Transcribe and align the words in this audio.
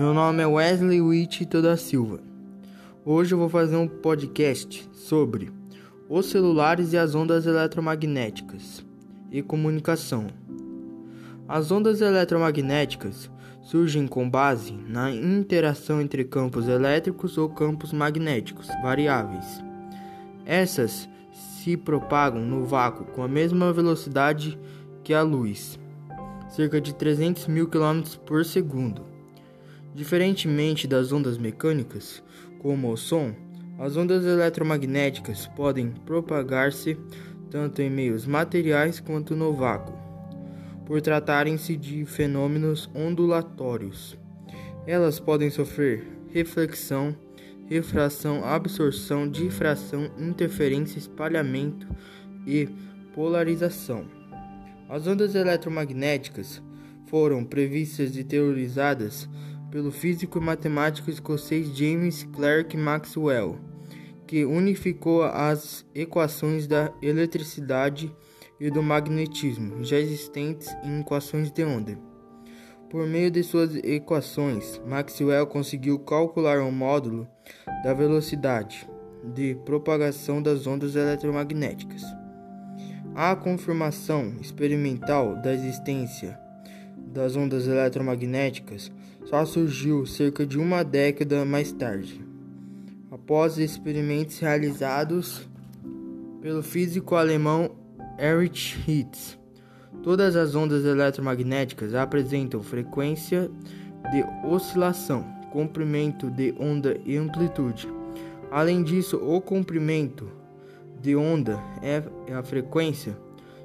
Meu 0.00 0.14
nome 0.14 0.42
é 0.42 0.46
Wesley 0.46 1.02
Wittito 1.02 1.60
da 1.60 1.76
Silva. 1.76 2.20
Hoje 3.04 3.34
eu 3.34 3.38
vou 3.38 3.50
fazer 3.50 3.76
um 3.76 3.86
podcast 3.86 4.88
sobre 4.94 5.52
os 6.08 6.24
celulares 6.30 6.94
e 6.94 6.96
as 6.96 7.14
ondas 7.14 7.44
eletromagnéticas 7.44 8.82
e 9.30 9.42
comunicação. 9.42 10.28
As 11.46 11.70
ondas 11.70 12.00
eletromagnéticas 12.00 13.30
surgem 13.60 14.06
com 14.06 14.26
base 14.26 14.72
na 14.72 15.10
interação 15.10 16.00
entre 16.00 16.24
campos 16.24 16.66
elétricos 16.66 17.36
ou 17.36 17.50
campos 17.50 17.92
magnéticos 17.92 18.68
variáveis. 18.82 19.62
Essas 20.46 21.06
se 21.30 21.76
propagam 21.76 22.40
no 22.40 22.64
vácuo 22.64 23.04
com 23.04 23.22
a 23.22 23.28
mesma 23.28 23.70
velocidade 23.70 24.58
que 25.04 25.12
a 25.12 25.20
luz, 25.20 25.78
cerca 26.48 26.80
de 26.80 26.94
300 26.94 27.46
mil 27.48 27.68
km 27.68 28.00
por 28.24 28.46
segundo. 28.46 29.09
Diferentemente 29.94 30.86
das 30.86 31.12
ondas 31.12 31.36
mecânicas, 31.36 32.22
como 32.60 32.92
o 32.92 32.96
som, 32.96 33.34
as 33.78 33.96
ondas 33.96 34.24
eletromagnéticas 34.24 35.46
podem 35.48 35.90
propagar-se 35.90 36.96
tanto 37.50 37.82
em 37.82 37.90
meios 37.90 38.26
materiais 38.26 39.00
quanto 39.00 39.34
no 39.34 39.52
vácuo, 39.52 39.98
por 40.86 41.00
tratarem-se 41.00 41.76
de 41.76 42.04
fenômenos 42.04 42.88
ondulatórios. 42.94 44.16
Elas 44.86 45.18
podem 45.18 45.50
sofrer 45.50 46.06
reflexão, 46.32 47.16
refração, 47.66 48.44
absorção, 48.44 49.28
difração, 49.28 50.10
interferência, 50.18 50.98
espalhamento 50.98 51.86
e 52.46 52.68
polarização. 53.14 54.04
As 54.88 55.06
ondas 55.06 55.34
eletromagnéticas 55.34 56.62
foram 57.06 57.44
previstas 57.44 58.16
e 58.16 58.24
teorizadas 58.24 59.28
pelo 59.70 59.90
físico 59.92 60.38
e 60.38 60.40
matemático 60.40 61.10
escocês 61.10 61.68
James 61.76 62.24
Clerk 62.32 62.76
Maxwell, 62.76 63.58
que 64.26 64.44
unificou 64.44 65.22
as 65.22 65.86
equações 65.94 66.66
da 66.66 66.92
eletricidade 67.00 68.14
e 68.58 68.70
do 68.70 68.82
magnetismo 68.82 69.82
já 69.82 69.98
existentes 69.98 70.68
em 70.84 71.00
equações 71.00 71.50
de 71.50 71.64
onda. 71.64 71.98
Por 72.90 73.06
meio 73.06 73.30
de 73.30 73.42
suas 73.44 73.76
equações, 73.76 74.80
Maxwell 74.84 75.46
conseguiu 75.46 75.98
calcular 76.00 76.58
o 76.58 76.72
módulo 76.72 77.26
da 77.84 77.94
velocidade 77.94 78.88
de 79.32 79.54
propagação 79.64 80.42
das 80.42 80.66
ondas 80.66 80.96
eletromagnéticas. 80.96 82.02
A 83.14 83.36
confirmação 83.36 84.34
experimental 84.40 85.40
da 85.40 85.54
existência 85.54 86.38
das 86.96 87.36
ondas 87.36 87.66
eletromagnéticas 87.66 88.90
só 89.24 89.44
surgiu 89.44 90.06
cerca 90.06 90.46
de 90.46 90.58
uma 90.58 90.82
década 90.82 91.44
mais 91.44 91.72
tarde, 91.72 92.24
após 93.10 93.58
experimentos 93.58 94.38
realizados 94.38 95.48
pelo 96.40 96.62
físico 96.62 97.14
alemão 97.14 97.70
Erich 98.18 98.76
Hertz. 98.86 99.38
Todas 100.02 100.36
as 100.36 100.54
ondas 100.54 100.84
eletromagnéticas 100.84 101.94
apresentam 101.94 102.62
frequência 102.62 103.50
de 104.10 104.24
oscilação, 104.46 105.24
comprimento 105.52 106.30
de 106.30 106.54
onda 106.58 106.98
e 107.04 107.16
amplitude. 107.16 107.88
Além 108.50 108.82
disso, 108.82 109.16
o 109.16 109.40
comprimento 109.40 110.28
de 111.00 111.14
onda 111.14 111.58
e 112.28 112.32
a 112.32 112.42
frequência 112.42 113.16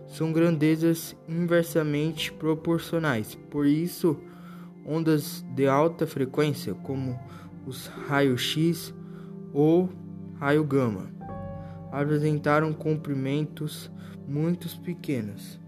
são 0.08 0.32
grandezas 0.32 1.16
inversamente 1.28 2.32
proporcionais. 2.32 3.38
Por 3.50 3.66
isso, 3.66 4.18
ondas 4.86 5.44
de 5.56 5.68
alta 5.68 6.06
frequência, 6.06 6.74
como 6.74 7.20
os 7.66 7.88
raios-x 7.88 8.94
ou 9.52 9.90
raio 10.36 10.64
gama, 10.64 11.10
apresentaram 11.92 12.72
comprimentos 12.74 13.92
muito 14.28 14.68
pequenos. 14.82 15.60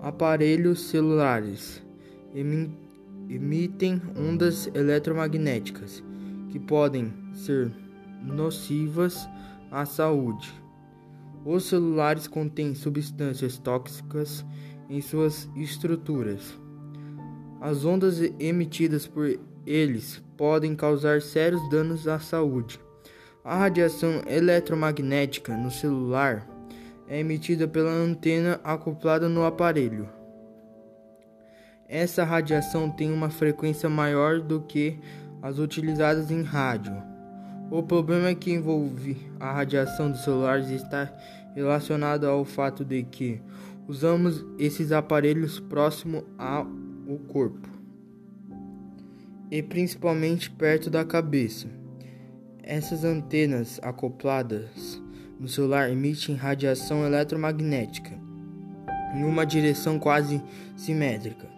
Aparelhos 0.00 0.88
celulares 0.88 1.82
emitem 3.28 4.00
ondas 4.16 4.70
eletromagnéticas 4.74 6.04
que 6.50 6.58
podem 6.60 7.12
ser 7.32 7.72
nocivas 8.22 9.28
à 9.70 9.84
saúde. 9.84 10.52
Os 11.44 11.64
celulares 11.64 12.28
contêm 12.28 12.74
substâncias 12.74 13.58
tóxicas 13.58 14.44
em 14.88 15.00
suas 15.00 15.48
estruturas. 15.56 16.58
As 17.60 17.84
ondas 17.84 18.20
emitidas 18.38 19.06
por 19.06 19.38
eles 19.66 20.22
podem 20.36 20.76
causar 20.76 21.20
sérios 21.20 21.60
danos 21.68 22.06
à 22.06 22.18
saúde. 22.20 22.80
A 23.44 23.56
radiação 23.56 24.22
eletromagnética 24.26 25.56
no 25.56 25.70
celular 25.70 26.46
é 27.08 27.18
emitida 27.18 27.66
pela 27.66 27.90
antena 27.90 28.60
acoplada 28.62 29.28
no 29.28 29.44
aparelho. 29.44 30.08
Essa 31.88 32.22
radiação 32.22 32.90
tem 32.90 33.10
uma 33.10 33.30
frequência 33.30 33.88
maior 33.88 34.40
do 34.40 34.60
que 34.60 34.98
as 35.42 35.58
utilizadas 35.58 36.30
em 36.30 36.42
rádio. 36.42 36.94
O 37.70 37.82
problema 37.82 38.34
que 38.34 38.52
envolve 38.52 39.16
a 39.40 39.52
radiação 39.52 40.10
dos 40.10 40.22
celulares 40.22 40.70
está 40.70 41.12
relacionado 41.54 42.26
ao 42.26 42.44
fato 42.44 42.84
de 42.84 43.02
que 43.02 43.40
usamos 43.88 44.44
esses 44.58 44.92
aparelhos 44.92 45.58
próximo 45.58 46.24
ao 46.36 46.66
corpo 47.16 47.78
e 49.50 49.62
principalmente 49.62 50.50
perto 50.50 50.90
da 50.90 51.04
cabeça. 51.04 51.68
Essas 52.62 53.02
antenas 53.04 53.80
acopladas 53.82 55.02
no 55.40 55.48
celular 55.48 55.90
emitem 55.90 56.34
radiação 56.34 57.06
eletromagnética 57.06 58.12
em 59.14 59.24
uma 59.24 59.46
direção 59.46 59.98
quase 59.98 60.42
simétrica. 60.76 61.48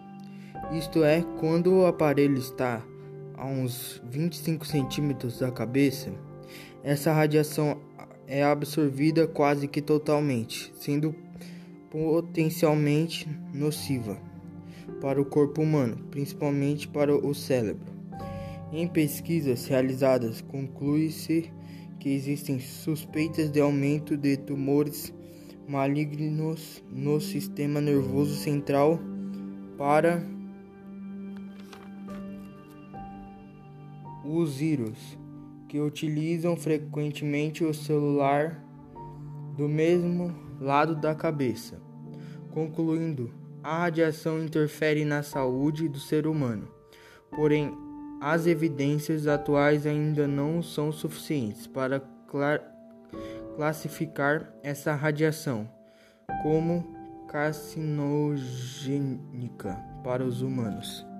Isto 0.71 1.03
é, 1.03 1.21
quando 1.39 1.73
o 1.73 1.85
aparelho 1.85 2.37
está 2.37 2.81
a 3.35 3.45
uns 3.45 4.01
25 4.05 4.65
centímetros 4.65 5.39
da 5.39 5.51
cabeça, 5.51 6.13
essa 6.81 7.11
radiação 7.11 7.81
é 8.25 8.41
absorvida 8.41 9.27
quase 9.27 9.67
que 9.67 9.81
totalmente, 9.81 10.71
sendo 10.79 11.13
potencialmente 11.89 13.27
nociva 13.53 14.30
para 14.99 15.21
o 15.21 15.25
corpo 15.25 15.61
humano, 15.61 15.97
principalmente 16.09 16.87
para 16.87 17.15
o 17.15 17.33
cérebro. 17.33 17.91
Em 18.71 18.87
pesquisas 18.87 19.67
realizadas, 19.67 20.41
conclui-se 20.41 21.51
que 21.99 22.09
existem 22.09 22.59
suspeitas 22.59 23.51
de 23.51 23.59
aumento 23.59 24.17
de 24.17 24.37
tumores 24.37 25.13
malignos 25.67 26.83
no 26.89 27.21
sistema 27.21 27.79
nervoso 27.79 28.35
central 28.35 28.99
para 29.77 30.25
os 34.25 34.57
vírus 34.57 35.17
que 35.67 35.79
utilizam 35.79 36.55
frequentemente 36.55 37.63
o 37.63 37.73
celular 37.73 38.63
do 39.55 39.67
mesmo 39.67 40.33
lado 40.59 40.95
da 40.95 41.15
cabeça. 41.15 41.81
Concluindo, 42.51 43.31
a 43.63 43.79
radiação 43.79 44.43
interfere 44.43 45.05
na 45.05 45.23
saúde 45.23 45.87
do 45.87 45.99
ser 45.99 46.27
humano, 46.27 46.67
porém, 47.29 47.73
as 48.19 48.47
evidências 48.47 49.27
atuais 49.27 49.87
ainda 49.87 50.27
não 50.27 50.61
são 50.61 50.91
suficientes 50.91 51.67
para 51.67 52.01
classificar 53.55 54.53
essa 54.61 54.93
radiação 54.93 55.69
como 56.43 56.85
carcinogênica 57.27 59.79
para 60.03 60.23
os 60.23 60.41
humanos. 60.41 61.10